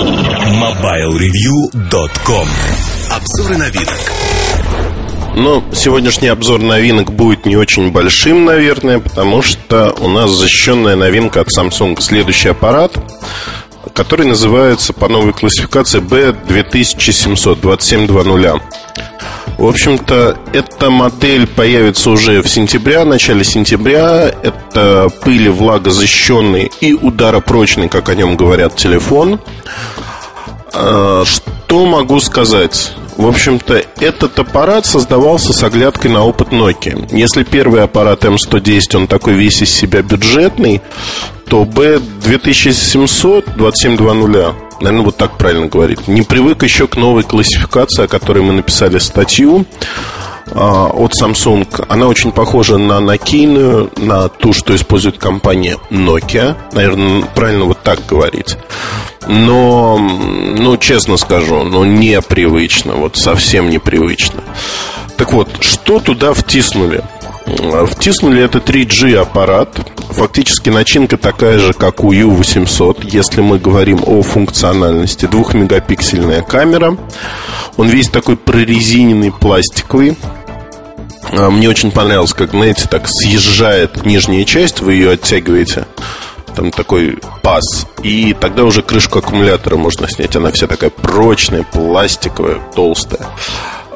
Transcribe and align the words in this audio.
MobileReview.com 0.00 2.48
Обзоры 3.10 3.58
новинок 3.58 4.00
но 5.36 5.62
сегодняшний 5.72 6.26
обзор 6.28 6.60
новинок 6.60 7.12
будет 7.12 7.44
не 7.46 7.56
очень 7.56 7.92
большим, 7.92 8.46
наверное, 8.46 8.98
потому 8.98 9.42
что 9.42 9.94
у 10.00 10.08
нас 10.08 10.28
защищенная 10.30 10.96
новинка 10.96 11.42
от 11.42 11.48
Samsung. 11.48 12.00
Следующий 12.00 12.48
аппарат, 12.48 12.98
который 13.94 14.26
называется 14.26 14.92
по 14.92 15.06
новой 15.08 15.32
классификации 15.32 16.00
B2700-2720. 16.00 18.60
В 19.60 19.66
общем-то, 19.66 20.38
эта 20.54 20.88
модель 20.88 21.46
появится 21.46 22.08
уже 22.08 22.40
в 22.40 22.48
сентябре, 22.48 23.00
в 23.00 23.06
начале 23.06 23.44
сентября. 23.44 24.32
Это 24.42 25.10
пыли 25.20 25.50
влагозащищенный 25.50 26.72
и 26.80 26.94
ударопрочный, 26.94 27.90
как 27.90 28.08
о 28.08 28.14
нем 28.14 28.38
говорят, 28.38 28.74
телефон. 28.76 29.38
А, 30.72 31.24
что 31.26 31.84
могу 31.84 32.20
сказать? 32.20 32.92
В 33.18 33.26
общем-то, 33.26 33.84
этот 34.00 34.38
аппарат 34.38 34.86
создавался 34.86 35.52
с 35.52 35.62
оглядкой 35.62 36.10
на 36.10 36.24
опыт 36.24 36.48
Nokia. 36.48 37.14
Если 37.14 37.42
первый 37.42 37.82
аппарат 37.82 38.24
M110, 38.24 38.96
он 38.96 39.06
такой 39.08 39.34
весь 39.34 39.60
из 39.60 39.70
себя 39.70 40.00
бюджетный, 40.00 40.80
то 41.50 41.64
B2700 41.64 43.56
2720, 43.56 44.00
наверное, 44.80 45.02
вот 45.02 45.16
так 45.16 45.36
правильно 45.36 45.66
говорить, 45.66 46.06
не 46.06 46.22
привык 46.22 46.62
еще 46.62 46.86
к 46.86 46.96
новой 46.96 47.24
классификации, 47.24 48.04
о 48.04 48.08
которой 48.08 48.44
мы 48.44 48.52
написали 48.52 48.98
статью 48.98 49.66
а, 50.52 50.86
от 50.86 51.12
Samsung. 51.12 51.86
Она 51.88 52.06
очень 52.06 52.30
похожа 52.30 52.78
на 52.78 53.00
Nokia, 53.00 53.90
на 54.00 54.28
ту, 54.28 54.52
что 54.52 54.76
использует 54.76 55.18
компания 55.18 55.76
Nokia. 55.90 56.56
Наверное, 56.72 57.22
правильно 57.34 57.64
вот 57.64 57.82
так 57.82 57.98
говорить. 58.06 58.56
Но, 59.26 59.98
ну, 59.98 60.76
честно 60.76 61.16
скажу, 61.16 61.64
ну, 61.64 61.84
непривычно, 61.84 62.94
вот 62.94 63.16
совсем 63.16 63.70
непривычно. 63.70 64.44
Так 65.16 65.32
вот, 65.32 65.48
что 65.60 65.98
туда 65.98 66.32
втиснули? 66.32 67.02
Втиснули 67.86 68.42
это 68.42 68.58
3G 68.58 69.16
аппарат. 69.16 69.78
Фактически 70.10 70.70
начинка 70.70 71.16
такая 71.16 71.58
же, 71.58 71.72
как 71.72 72.02
у 72.02 72.12
U800, 72.12 73.08
если 73.10 73.40
мы 73.40 73.58
говорим 73.58 74.02
о 74.06 74.22
функциональности. 74.22 75.26
Двухмегапиксельная 75.26 76.42
камера. 76.42 76.96
Он 77.76 77.88
весь 77.88 78.08
такой 78.08 78.36
прорезиненный, 78.36 79.32
пластиковый. 79.32 80.16
А, 81.32 81.50
мне 81.50 81.68
очень 81.68 81.90
понравилось, 81.90 82.32
как, 82.32 82.50
знаете, 82.50 82.86
так 82.88 83.08
съезжает 83.08 84.04
нижняя 84.04 84.44
часть, 84.44 84.80
вы 84.80 84.94
ее 84.94 85.12
оттягиваете 85.12 85.86
там 86.54 86.70
такой 86.72 87.18
паз. 87.42 87.86
И 88.02 88.34
тогда 88.38 88.64
уже 88.64 88.82
крышку 88.82 89.20
аккумулятора 89.20 89.76
можно 89.76 90.08
снять. 90.08 90.36
Она 90.36 90.50
вся 90.50 90.66
такая 90.66 90.90
прочная, 90.90 91.62
пластиковая, 91.62 92.58
толстая. 92.74 93.26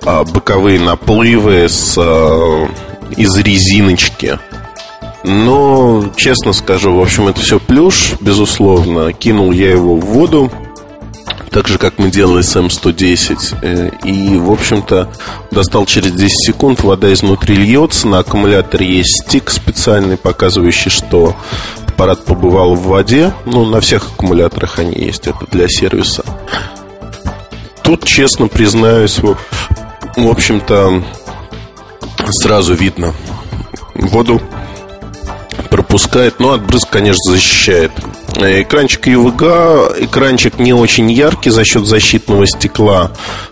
А 0.02 0.24
боковые 0.24 0.80
наплывы 0.80 1.68
с, 1.68 1.96
а, 1.98 2.68
из 3.16 3.36
резиночки. 3.36 4.38
Но, 5.24 6.04
честно 6.16 6.52
скажу, 6.52 6.94
в 6.94 7.00
общем, 7.00 7.28
это 7.28 7.40
все 7.40 7.58
плюш, 7.58 8.12
безусловно. 8.20 9.12
Кинул 9.12 9.52
я 9.52 9.70
его 9.70 9.96
в 9.96 10.04
воду 10.04 10.50
так 11.54 11.68
же, 11.68 11.78
как 11.78 11.98
мы 11.98 12.10
делали 12.10 12.42
с 12.42 12.56
М110. 12.56 13.58
Э, 13.62 13.90
и, 14.02 14.36
в 14.36 14.50
общем-то, 14.50 15.08
достал 15.52 15.86
через 15.86 16.10
10 16.10 16.46
секунд, 16.46 16.82
вода 16.82 17.12
изнутри 17.12 17.54
льется, 17.54 18.08
на 18.08 18.18
аккумуляторе 18.18 18.98
есть 18.98 19.22
стик 19.22 19.50
специальный, 19.50 20.16
показывающий, 20.16 20.90
что 20.90 21.36
аппарат 21.86 22.24
побывал 22.24 22.74
в 22.74 22.88
воде. 22.88 23.32
Ну, 23.46 23.64
на 23.64 23.80
всех 23.80 24.08
аккумуляторах 24.08 24.80
они 24.80 24.94
есть, 24.94 25.28
это 25.28 25.46
для 25.52 25.68
сервиса. 25.68 26.24
Тут, 27.84 28.04
честно 28.04 28.48
признаюсь, 28.48 29.20
в, 29.20 29.36
в 30.16 30.26
общем-то, 30.26 31.04
сразу 32.30 32.74
видно 32.74 33.14
воду 33.94 34.40
пропускает, 35.70 36.38
но 36.38 36.52
от 36.52 36.64
брызг, 36.64 36.88
конечно, 36.88 37.32
защищает. 37.32 37.90
Э, 38.36 38.62
экранчик 38.62 39.08
UVGA, 39.08 40.04
экранчик 40.04 40.58
не 40.58 40.72
очень 40.72 41.10
яркий 41.10 41.50
за 41.50 41.64
счет 41.64 41.86
защитного 41.86 42.46
стекла 42.46 43.10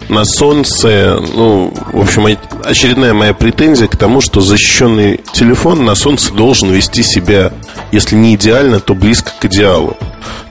на 0.08 0.24
солнце. 0.24 1.18
Ну, 1.34 1.72
в 1.92 2.00
общем, 2.00 2.26
очередная 2.64 3.12
моя 3.12 3.34
претензия 3.34 3.88
к 3.88 3.96
тому, 3.96 4.20
что 4.20 4.40
защищенный 4.40 5.20
телефон 5.32 5.84
на 5.84 5.94
солнце 5.94 6.32
должен 6.32 6.70
вести 6.70 7.02
себя, 7.02 7.52
если 7.90 8.14
не 8.14 8.34
идеально, 8.34 8.80
то 8.80 8.94
близко 8.94 9.32
к 9.40 9.44
идеалу. 9.46 9.96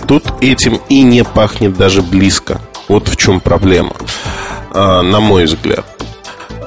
Тут 0.08 0.26
этим 0.42 0.81
и 0.90 1.02
не 1.04 1.24
пахнет 1.24 1.78
даже 1.78 2.02
близко. 2.02 2.60
Вот 2.88 3.08
в 3.08 3.16
чем 3.16 3.40
проблема, 3.40 3.94
а, 4.74 5.02
на 5.02 5.20
мой 5.22 5.46
взгляд. 5.46 5.86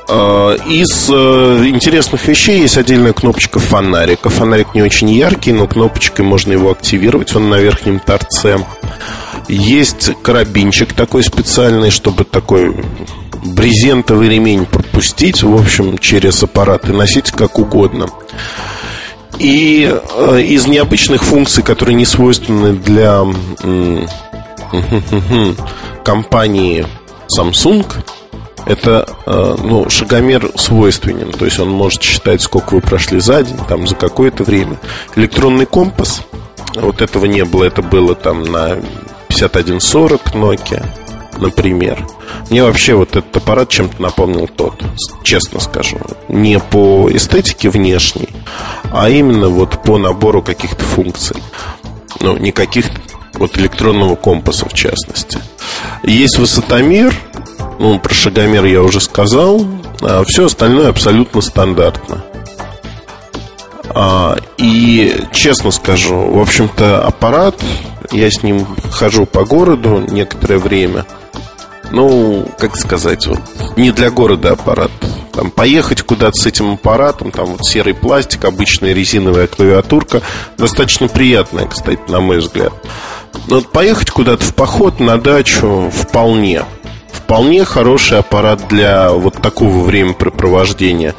Э, 0.07 0.57
из 0.69 1.09
э, 1.11 1.67
интересных 1.67 2.27
вещей 2.27 2.61
есть 2.61 2.77
отдельная 2.77 3.13
кнопочка 3.13 3.59
фонарика. 3.59 4.29
Фонарик 4.29 4.75
не 4.75 4.83
очень 4.83 5.11
яркий, 5.11 5.53
но 5.53 5.67
кнопочкой 5.67 6.25
можно 6.25 6.53
его 6.53 6.71
активировать. 6.71 7.35
Он 7.35 7.49
на 7.49 7.57
верхнем 7.57 8.01
торце. 8.01 8.59
Есть 9.49 10.11
карабинчик 10.23 10.93
такой 10.93 11.23
специальный, 11.23 11.91
чтобы 11.91 12.25
такой 12.25 12.75
брезентовый 13.45 14.29
ремень 14.29 14.67
пропустить, 14.67 15.43
в 15.43 15.55
общем, 15.55 15.99
через 15.99 16.43
аппарат 16.43 16.89
и 16.89 16.93
носить 16.93 17.31
как 17.31 17.59
угодно. 17.59 18.09
И 19.39 19.91
э, 19.91 20.43
из 20.43 20.67
необычных 20.67 21.25
функций, 21.25 21.63
которые 21.63 21.95
не 21.95 22.05
свойственны 22.05 22.75
для 22.75 23.23
компании 26.05 26.87
Samsung, 27.37 27.87
это 28.67 29.09
э, 29.27 29.57
ну, 29.63 29.89
шагомер 29.91 30.51
свойственен, 30.57 31.33
то 31.33 31.45
есть 31.45 31.59
он 31.59 31.71
может 31.71 32.03
считать, 32.03 32.43
сколько 32.43 32.75
вы 32.75 32.81
прошли 32.81 33.21
за 33.21 33.43
день, 33.43 33.59
там, 33.69 33.87
за 33.87 33.95
какое-то 33.95 34.45
время. 34.45 34.79
Электронный 35.17 35.67
компас, 35.67 36.23
вот 36.75 37.03
этого 37.03 37.27
не 37.27 37.45
было, 37.45 37.65
это 37.65 37.83
было 37.83 38.15
там 38.15 38.43
на 38.43 38.77
5140 39.29 40.23
Nokia, 40.35 40.87
например. 41.39 42.07
Мне 42.51 42.63
вообще 42.65 42.95
вот 42.95 43.17
этот 43.17 43.37
аппарат 43.37 43.69
чем-то 43.69 44.01
напомнил 44.01 44.49
тот, 44.49 44.83
честно 45.23 45.61
скажу. 45.61 45.99
Не 46.29 46.59
по 46.59 47.09
эстетике 47.11 47.71
внешней, 47.71 48.29
а 48.93 49.09
именно 49.09 49.49
вот 49.49 49.83
по 49.83 49.99
набору 49.99 50.43
каких-то 50.43 50.85
функций. 50.85 51.37
Ну, 52.21 52.37
никаких 52.37 52.87
вот 53.35 53.59
электронного 53.59 54.15
компаса 54.15 54.69
в 54.69 54.73
частности. 54.73 55.39
Есть 56.03 56.39
высотомер, 56.39 57.15
ну, 57.79 57.99
про 57.99 58.15
шагомер 58.15 58.65
я 58.65 58.83
уже 58.83 59.01
сказал. 59.01 59.67
А 60.01 60.25
все 60.25 60.47
остальное 60.47 60.89
абсолютно 60.89 61.41
стандартно. 61.41 62.25
А, 63.91 64.37
и 64.59 65.15
честно 65.33 65.71
скажу, 65.71 66.17
в 66.17 66.41
общем-то, 66.41 67.07
аппарат, 67.07 67.55
я 68.11 68.31
с 68.31 68.43
ним 68.43 68.67
хожу 68.91 69.25
по 69.27 69.45
городу 69.45 70.05
некоторое 70.09 70.59
время. 70.59 71.07
Ну, 71.91 72.49
как 72.59 72.77
сказать, 72.77 73.27
вот, 73.27 73.41
не 73.77 73.93
для 73.93 74.11
города 74.11 74.53
аппарат. 74.53 74.91
Там 75.33 75.51
поехать 75.51 76.03
куда-то 76.03 76.35
с 76.35 76.47
этим 76.47 76.75
аппаратом, 76.75 77.31
там 77.31 77.47
вот 77.47 77.65
серый 77.65 77.95
пластик, 77.95 78.45
обычная 78.45 78.93
резиновая 78.93 79.47
клавиатурка, 79.47 80.23
достаточно 80.57 81.09
приятная, 81.09 81.67
кстати, 81.67 82.01
на 82.09 82.21
мой 82.21 82.39
взгляд. 82.39 82.73
Но 83.49 83.57
вот 83.57 83.71
поехать 83.71 84.11
куда-то 84.11 84.45
в 84.45 84.55
поход 84.55 85.01
на 85.01 85.19
дачу 85.19 85.91
вполне 85.93 86.65
вполне 87.25 87.65
хороший 87.65 88.19
аппарат 88.19 88.69
для 88.69 89.11
вот 89.11 89.41
такого 89.41 89.79
времяпрепровождения. 89.79 91.15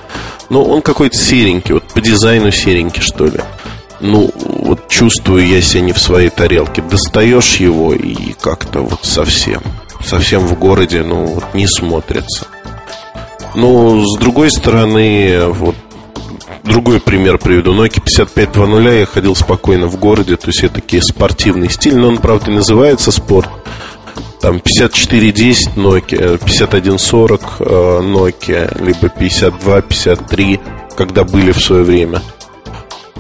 Но 0.50 0.64
он 0.64 0.82
какой-то 0.82 1.18
серенький, 1.18 1.74
вот 1.74 1.84
по 1.94 2.00
дизайну 2.00 2.52
серенький, 2.52 3.02
что 3.02 3.26
ли. 3.26 3.40
Ну, 4.00 4.32
вот 4.36 4.88
чувствую 4.88 5.48
я 5.48 5.62
себя 5.62 5.82
не 5.82 5.94
в 5.94 6.00
своей 6.00 6.30
тарелке. 6.30 6.84
Достаешь 6.84 7.56
его 7.56 7.94
и 7.94 8.34
как-то 8.40 8.82
вот 8.82 9.00
совсем, 9.04 9.62
совсем 10.04 10.46
в 10.46 10.58
городе, 10.60 11.02
ну, 11.02 11.26
вот 11.26 11.46
не 11.56 11.68
смотрится. 11.68 12.46
Но 13.56 14.04
с 14.06 14.20
другой 14.20 14.52
стороны, 14.52 15.48
вот 15.48 15.76
другой 16.64 17.00
пример 17.00 17.40
приведу. 17.40 17.74
Nokia 17.74 18.02
5520 18.04 19.00
я 19.00 19.06
ходил 19.08 19.36
спокойно 19.36 19.88
в 19.88 19.98
городе, 19.98 20.36
то 20.36 20.48
есть 20.48 20.64
это 20.64 20.76
такие 20.76 21.02
спортивный 21.02 21.70
стиль, 21.70 21.96
но 21.96 22.10
он, 22.10 22.18
правда, 22.18 22.52
называется 22.52 23.12
спорт. 23.12 23.50
Там 24.46 24.60
5410 24.60 25.70
Nokia, 25.76 26.38
5140 26.38 27.42
э, 27.62 27.64
Nokia, 28.04 28.80
либо 28.80 29.10
5253, 29.10 30.60
когда 30.96 31.24
были 31.24 31.52
в 31.52 31.60
свое 31.60 31.82
время. 31.82 32.22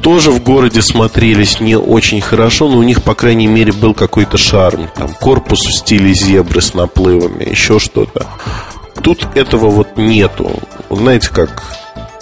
Тоже 0.03 0.29
в 0.29 0.43
городе 0.43 0.83
смотрелись 0.83 1.59
не 1.59 1.75
очень 1.75 2.21
хорошо, 2.21 2.69
но 2.69 2.77
у 2.77 2.83
них, 2.83 3.01
по 3.01 3.15
крайней 3.15 3.47
мере, 3.47 3.71
был 3.71 3.95
какой-то 3.95 4.37
шарм. 4.37 4.87
Там 4.95 5.15
корпус 5.15 5.61
в 5.65 5.73
стиле 5.73 6.13
зебры 6.13 6.61
с 6.61 6.75
наплывами, 6.75 7.49
еще 7.49 7.79
что-то. 7.79 8.27
Тут 9.01 9.25
этого 9.33 9.71
вот 9.71 9.97
нету. 9.97 10.51
Знаете, 10.91 11.29
как 11.31 11.63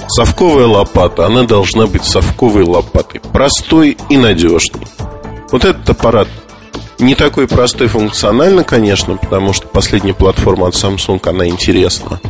совковая 0.08 0.68
лопата, 0.68 1.26
она 1.26 1.44
должна 1.44 1.88
быть 1.88 2.06
совковой 2.06 2.64
лопатой. 2.64 3.20
Простой 3.34 3.98
и 4.08 4.16
надежный. 4.16 4.88
Вот 5.52 5.66
этот 5.66 5.90
аппарат 5.90 6.30
Не 7.04 7.16
такой 7.16 7.50
простой 7.50 7.88
функционально, 7.88 8.64
конечно, 8.64 9.18
потому 9.18 9.52
что 9.52 9.68
последняя 9.68 10.14
платформа 10.14 10.68
от 10.68 10.74
Samsung, 10.74 11.20
она 11.28 11.46
интересна. 11.50 12.22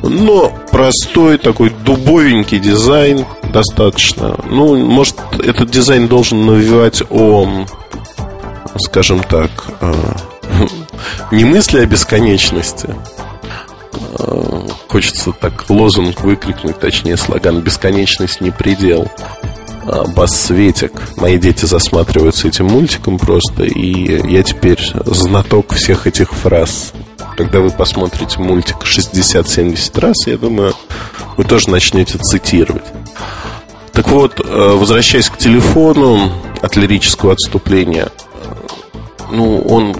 Но 0.00 0.56
простой 0.70 1.38
такой 1.38 1.70
дубовенький 1.70 2.60
дизайн 2.60 3.26
достаточно. 3.52 4.38
Ну, 4.48 4.76
может, 4.76 5.16
этот 5.44 5.72
дизайн 5.72 6.06
должен 6.06 6.46
навевать 6.46 7.02
о, 7.10 7.66
скажем 8.76 9.24
так, 9.24 9.50
э, 9.80 9.92
не 11.32 11.44
мысли 11.44 11.80
о 11.80 11.86
бесконечности. 11.86 12.94
Э, 14.20 14.68
хочется 14.86 15.32
так 15.32 15.68
лозунг 15.68 16.20
выкрикнуть, 16.20 16.78
точнее 16.78 17.16
слоган 17.16 17.60
«Бесконечность 17.60 18.40
не 18.40 18.52
предел». 18.52 19.10
А, 19.84 20.04
Бас 20.06 20.30
Светик. 20.40 20.92
Мои 21.16 21.38
дети 21.38 21.64
засматриваются 21.64 22.48
этим 22.48 22.66
мультиком 22.66 23.18
просто, 23.18 23.64
и 23.64 24.30
я 24.30 24.42
теперь 24.42 24.80
знаток 25.06 25.72
всех 25.74 26.06
этих 26.06 26.32
фраз. 26.32 26.92
Когда 27.36 27.60
вы 27.60 27.70
посмотрите 27.70 28.38
мультик 28.38 28.76
60-70 28.84 30.00
раз, 30.00 30.26
я 30.26 30.36
думаю, 30.36 30.74
вы 31.36 31.44
тоже 31.44 31.70
начнете 31.70 32.18
цитировать. 32.18 32.84
Так 33.92 34.08
вот, 34.08 34.40
э, 34.40 34.44
возвращаясь 34.44 35.28
к 35.28 35.36
телефону 35.36 36.32
от 36.60 36.76
лирического 36.76 37.32
отступления, 37.32 38.08
ну, 39.30 39.60
он 39.60 39.96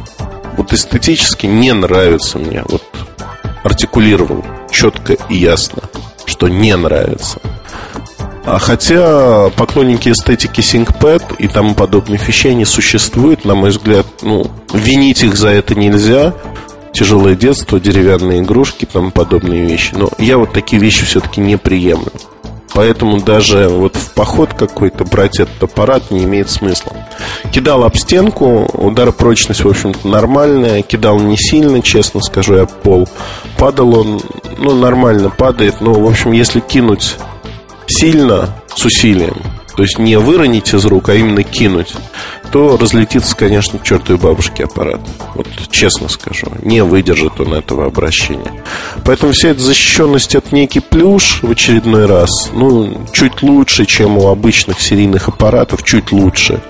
вот 0.56 0.73
эстетически 0.73 1.46
не 1.46 1.73
нравится 1.73 2.38
мне. 2.38 2.62
Вот 2.69 2.82
артикулировал 3.64 4.44
четко 4.70 5.14
и 5.29 5.37
ясно, 5.37 5.82
что 6.26 6.49
не 6.49 6.76
нравится. 6.76 7.40
А 8.44 8.58
хотя 8.58 9.50
поклонники 9.50 10.08
эстетики 10.08 10.60
ThinkPad 10.60 11.36
и 11.38 11.46
тому 11.46 11.74
подобных 11.74 12.26
вещей 12.26 12.54
не 12.54 12.64
существуют, 12.64 13.44
на 13.44 13.54
мой 13.54 13.70
взгляд, 13.70 14.06
ну, 14.22 14.50
винить 14.72 15.22
их 15.22 15.36
за 15.36 15.48
это 15.48 15.74
нельзя. 15.74 16.34
Тяжелое 16.92 17.36
детство, 17.36 17.80
деревянные 17.80 18.40
игрушки, 18.40 18.84
тому 18.84 19.10
подобные 19.12 19.64
вещи. 19.64 19.94
Но 19.94 20.10
я 20.18 20.36
вот 20.36 20.52
такие 20.52 20.82
вещи 20.82 21.06
все-таки 21.06 21.40
не 21.40 21.56
приемлю. 21.56 22.12
Поэтому 22.74 23.20
даже 23.20 23.68
вот 23.68 23.96
в 23.96 24.12
поход 24.14 24.54
какой-то 24.54 25.04
брать 25.04 25.38
этот 25.38 25.62
аппарат 25.62 26.10
не 26.10 26.24
имеет 26.24 26.50
смысла. 26.50 26.92
Кидал 27.50 27.84
об 27.84 27.96
стенку, 27.96 28.68
ударопрочность, 28.72 29.64
в 29.64 29.68
общем-то, 29.68 30.08
нормальная. 30.08 30.82
Кидал 30.82 31.18
не 31.20 31.36
сильно, 31.36 31.82
честно 31.82 32.20
скажу, 32.20 32.54
я 32.56 32.66
пол. 32.66 33.08
Падал 33.58 33.98
он, 33.98 34.22
ну, 34.58 34.74
нормально 34.74 35.30
падает. 35.30 35.80
Но, 35.80 35.92
в 35.92 36.06
общем, 36.06 36.32
если 36.32 36.60
кинуть 36.60 37.16
сильно, 38.02 38.49
с 38.75 38.84
усилием, 38.84 39.37
то 39.76 39.84
есть 39.84 39.96
не 39.96 40.19
выронить 40.19 40.75
из 40.75 40.84
рук, 40.87 41.08
а 41.08 41.14
именно 41.14 41.44
кинуть, 41.44 41.94
то 42.50 42.76
разлетится, 42.76 43.37
конечно, 43.37 43.78
чертовой 43.78 44.20
бабушке 44.20 44.64
аппарат. 44.64 45.00
Вот 45.37 45.46
честно 45.70 46.08
скажу, 46.08 46.49
не 46.62 46.82
выдержит 46.82 47.38
он 47.38 47.54
этого 47.54 47.87
обращения. 47.87 48.64
Поэтому 49.04 49.31
вся 49.31 49.50
эта 49.50 49.60
защищенность 49.60 50.34
от 50.34 50.50
некий 50.50 50.81
плюш 50.81 51.44
в 51.44 51.50
очередной 51.52 52.06
раз, 52.06 52.50
ну, 52.52 53.06
чуть 53.12 53.40
лучше, 53.40 53.87
чем 53.87 54.19
у 54.19 54.26
обычных 54.26 54.81
серийных 54.81 55.28
аппаратов, 55.28 55.84
чуть 55.84 56.10
лучше. 56.10 56.60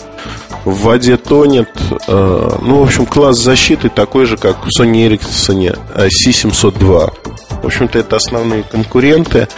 В 0.67 0.83
воде 0.83 1.17
тонет. 1.17 1.71
Э, 2.09 2.59
ну, 2.61 2.81
в 2.81 2.83
общем, 2.83 3.07
класс 3.07 3.43
защиты 3.43 3.89
такой 3.89 4.27
же, 4.27 4.37
как 4.37 4.67
в 4.67 4.69
Sony 4.69 5.09
Ericsson 5.09 5.79
C702. 5.97 7.22
В 7.63 7.67
общем-то, 7.67 7.99
это 7.99 8.17
основные 8.17 8.65
конкуренты. 8.65 9.49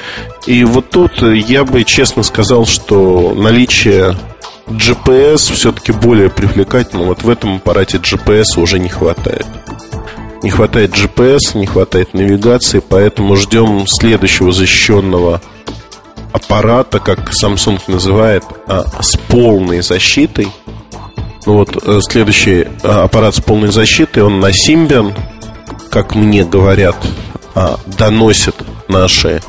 И 0.46 0.64
вот 0.64 0.90
тут 0.90 1.22
я 1.22 1.64
бы 1.64 1.84
честно 1.84 2.22
сказал, 2.22 2.66
что 2.66 3.34
наличие 3.34 4.16
GPS 4.68 5.52
все-таки 5.52 5.92
более 5.92 6.30
привлекательно. 6.30 7.04
Вот 7.04 7.22
в 7.22 7.28
этом 7.28 7.56
аппарате 7.56 7.98
GPS 7.98 8.60
уже 8.60 8.78
не 8.78 8.88
хватает. 8.88 9.46
Не 10.42 10.50
хватает 10.50 10.92
GPS, 10.92 11.56
не 11.56 11.66
хватает 11.66 12.12
навигации, 12.12 12.82
поэтому 12.86 13.36
ждем 13.36 13.86
следующего 13.86 14.52
защищенного 14.52 15.40
аппарата, 16.32 16.98
как 16.98 17.30
Samsung 17.30 17.80
называет, 17.86 18.44
а, 18.66 18.84
с 19.00 19.16
полной 19.16 19.80
защитой. 19.80 20.48
Ну 21.46 21.58
вот 21.58 21.76
э, 21.82 22.00
следующий 22.02 22.66
а, 22.82 23.04
аппарат 23.04 23.36
с 23.36 23.40
полной 23.40 23.70
защитой, 23.70 24.22
он 24.22 24.40
на 24.40 24.50
Symbian, 24.50 25.16
как 25.90 26.14
мне 26.14 26.44
говорят, 26.44 26.96
а, 27.54 27.78
доносят 27.98 28.56
наши 28.88 29.42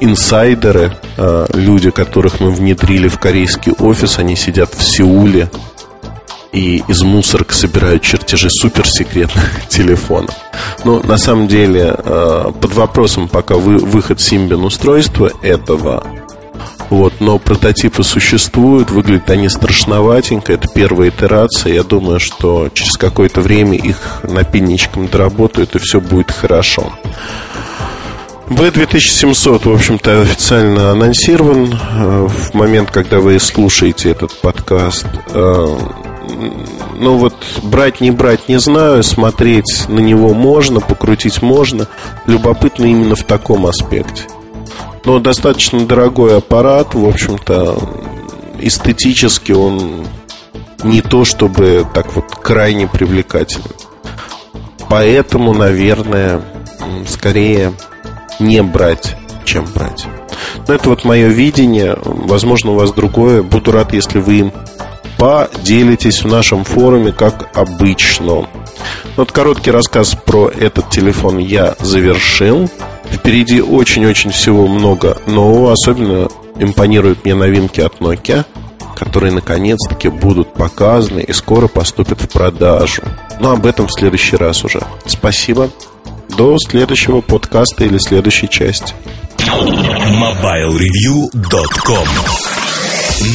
инсайдеры, 0.00 0.96
а, 1.16 1.46
люди, 1.54 1.90
которых 1.90 2.40
мы 2.40 2.50
внедрили 2.50 3.08
в 3.08 3.18
корейский 3.18 3.72
офис, 3.72 4.18
они 4.18 4.36
сидят 4.36 4.74
в 4.74 4.82
Сеуле 4.82 5.50
и 6.52 6.82
из 6.88 7.02
мусорок 7.02 7.52
собирают 7.52 8.02
чертежи 8.02 8.50
суперсекретных 8.50 9.66
телефонов. 9.68 10.34
Но 10.84 11.00
на 11.00 11.16
самом 11.16 11.48
деле 11.48 11.94
а, 11.96 12.52
под 12.52 12.74
вопросом 12.74 13.28
пока 13.28 13.56
вы, 13.56 13.78
выход 13.78 14.18
Symbian 14.18 14.64
устройства 14.64 15.30
этого. 15.42 16.04
Вот, 16.90 17.14
но 17.20 17.38
прототипы 17.38 18.02
существуют, 18.02 18.90
выглядят 18.90 19.30
они 19.30 19.48
страшноватенько, 19.48 20.52
это 20.52 20.66
первая 20.66 21.10
итерация. 21.10 21.74
Я 21.74 21.84
думаю, 21.84 22.18
что 22.18 22.68
через 22.74 22.96
какое-то 22.96 23.40
время 23.40 23.78
их 23.78 24.20
напильничком 24.24 25.06
доработают, 25.06 25.76
и 25.76 25.78
все 25.78 26.00
будет 26.00 26.32
хорошо. 26.32 26.92
B2700, 28.48 29.68
в 29.68 29.72
общем-то, 29.72 30.22
официально 30.22 30.90
анонсирован 30.90 31.72
э, 31.72 32.26
в 32.28 32.54
момент, 32.54 32.90
когда 32.90 33.20
вы 33.20 33.38
слушаете 33.38 34.10
этот 34.10 34.36
подкаст. 34.40 35.06
Э, 35.28 35.78
ну 36.98 37.16
вот, 37.16 37.34
брать, 37.62 38.00
не 38.00 38.10
брать, 38.10 38.48
не 38.48 38.58
знаю. 38.58 39.04
Смотреть 39.04 39.84
на 39.86 40.00
него 40.00 40.34
можно, 40.34 40.80
покрутить 40.80 41.40
можно. 41.42 41.86
Любопытно 42.26 42.86
именно 42.86 43.14
в 43.14 43.22
таком 43.22 43.66
аспекте. 43.66 44.24
Но 45.04 45.18
достаточно 45.18 45.86
дорогой 45.86 46.38
аппарат, 46.38 46.94
в 46.94 47.06
общем-то, 47.06 47.78
эстетически 48.60 49.52
он 49.52 50.06
не 50.82 51.00
то 51.00 51.24
чтобы 51.24 51.86
так 51.94 52.14
вот 52.14 52.26
крайне 52.36 52.86
привлекательный. 52.86 53.76
Поэтому, 54.88 55.54
наверное, 55.54 56.42
скорее 57.06 57.72
не 58.38 58.62
брать, 58.62 59.16
чем 59.44 59.64
брать. 59.66 60.06
Но 60.66 60.74
это 60.74 60.88
вот 60.90 61.04
мое 61.04 61.28
видение. 61.28 61.96
Возможно, 62.04 62.72
у 62.72 62.74
вас 62.74 62.92
другое. 62.92 63.42
Буду 63.42 63.72
рад, 63.72 63.92
если 63.92 64.18
вы 64.18 64.52
поделитесь 65.18 66.24
в 66.24 66.28
нашем 66.28 66.64
форуме, 66.64 67.12
как 67.12 67.50
обычно. 67.54 68.48
Вот 69.16 69.32
короткий 69.32 69.70
рассказ 69.70 70.14
про 70.14 70.48
этот 70.48 70.90
телефон 70.90 71.38
я 71.38 71.74
завершил. 71.80 72.70
Впереди 73.10 73.60
очень-очень 73.60 74.30
всего 74.30 74.66
много 74.66 75.18
нового. 75.26 75.72
Особенно 75.72 76.28
импонируют 76.58 77.24
мне 77.24 77.34
новинки 77.34 77.80
от 77.80 78.00
Nokia, 78.00 78.44
которые 78.96 79.32
наконец-таки 79.32 80.08
будут 80.08 80.54
показаны 80.54 81.20
и 81.20 81.32
скоро 81.32 81.68
поступят 81.68 82.20
в 82.20 82.28
продажу. 82.28 83.02
Но 83.40 83.52
об 83.52 83.66
этом 83.66 83.88
в 83.88 83.92
следующий 83.92 84.36
раз 84.36 84.64
уже. 84.64 84.80
Спасибо. 85.06 85.70
До 86.36 86.56
следующего 86.58 87.20
подкаста 87.20 87.84
или 87.84 87.98
следующей 87.98 88.48
части. 88.48 88.94
MobileReview.com 89.38 92.08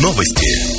Новости. 0.02 0.75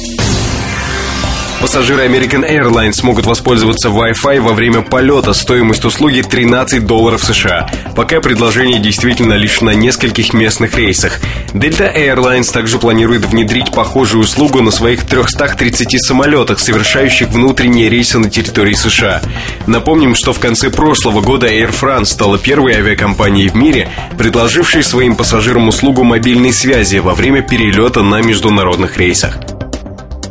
Пассажиры 1.66 2.06
American 2.06 2.48
Airlines 2.48 2.92
смогут 2.92 3.26
воспользоваться 3.26 3.88
Wi-Fi 3.88 4.40
во 4.40 4.52
время 4.52 4.82
полета. 4.82 5.32
Стоимость 5.32 5.84
услуги 5.84 6.22
13 6.22 6.86
долларов 6.86 7.24
США. 7.24 7.68
Пока 7.96 8.20
предложение 8.20 8.78
действительно 8.78 9.32
лишь 9.34 9.60
на 9.62 9.70
нескольких 9.70 10.32
местных 10.32 10.76
рейсах. 10.76 11.18
Delta 11.54 11.92
Airlines 11.92 12.52
также 12.52 12.78
планирует 12.78 13.26
внедрить 13.26 13.72
похожую 13.72 14.22
услугу 14.22 14.62
на 14.62 14.70
своих 14.70 15.04
330 15.06 16.06
самолетах, 16.06 16.60
совершающих 16.60 17.30
внутренние 17.30 17.88
рейсы 17.88 18.20
на 18.20 18.30
территории 18.30 18.74
США. 18.74 19.20
Напомним, 19.66 20.14
что 20.14 20.32
в 20.32 20.38
конце 20.38 20.70
прошлого 20.70 21.20
года 21.20 21.48
Air 21.48 21.74
France 21.76 22.04
стала 22.04 22.38
первой 22.38 22.74
авиакомпанией 22.74 23.48
в 23.48 23.56
мире, 23.56 23.88
предложившей 24.16 24.84
своим 24.84 25.16
пассажирам 25.16 25.66
услугу 25.66 26.04
мобильной 26.04 26.52
связи 26.52 26.98
во 26.98 27.16
время 27.16 27.42
перелета 27.42 28.02
на 28.02 28.22
международных 28.22 28.98
рейсах. 28.98 29.40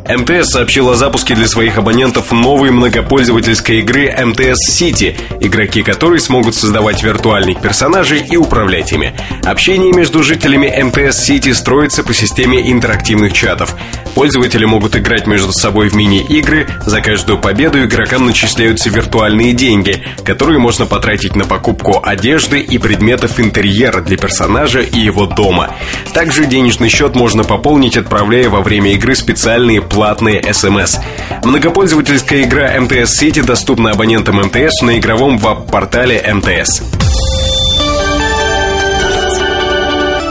МТС 0.08 0.50
сообщил 0.50 0.90
о 0.90 0.94
запуске 0.94 1.34
для 1.34 1.48
своих 1.48 1.78
абонентов 1.78 2.30
новой 2.30 2.70
многопользовательской 2.70 3.80
игры 3.80 4.14
МТС 4.16 4.80
City, 4.80 5.16
игроки 5.40 5.82
которой 5.82 6.20
смогут 6.20 6.54
создавать 6.54 7.02
виртуальных 7.02 7.60
персонажей 7.60 8.20
и 8.20 8.36
управлять 8.36 8.92
ими. 8.92 9.14
Общение 9.44 9.92
между 9.92 10.22
жителями 10.22 10.72
МТС 10.82 11.28
City 11.28 11.52
строится 11.54 12.04
по 12.04 12.14
системе 12.14 12.70
интерактивных 12.70 13.32
чатов. 13.32 13.74
Пользователи 14.16 14.64
могут 14.64 14.96
играть 14.96 15.26
между 15.26 15.52
собой 15.52 15.90
в 15.90 15.94
мини-игры. 15.94 16.66
За 16.86 17.02
каждую 17.02 17.38
победу 17.38 17.84
игрокам 17.84 18.24
начисляются 18.24 18.88
виртуальные 18.88 19.52
деньги, 19.52 20.02
которые 20.24 20.58
можно 20.58 20.86
потратить 20.86 21.36
на 21.36 21.44
покупку 21.44 22.00
одежды 22.02 22.60
и 22.60 22.78
предметов 22.78 23.38
интерьера 23.38 24.00
для 24.00 24.16
персонажа 24.16 24.80
и 24.80 24.98
его 24.98 25.26
дома. 25.26 25.76
Также 26.14 26.46
денежный 26.46 26.88
счет 26.88 27.14
можно 27.14 27.44
пополнить, 27.44 27.98
отправляя 27.98 28.48
во 28.48 28.62
время 28.62 28.94
игры 28.94 29.14
специальные 29.14 29.82
платные 29.82 30.42
смс. 30.50 30.96
Многопользовательская 31.44 32.44
игра 32.44 32.72
МТС 32.80 33.18
Сити 33.18 33.42
доступна 33.42 33.90
абонентам 33.90 34.36
МТС 34.36 34.80
на 34.80 34.98
игровом 34.98 35.36
веб-портале 35.36 36.24
МТС. 36.32 36.80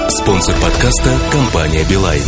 Спонсор 0.09 0.55
подкаста– 0.55 1.11
компания 1.31 1.85
«Билайн». 1.87 2.23